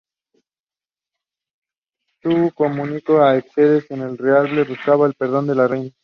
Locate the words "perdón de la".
5.13-5.67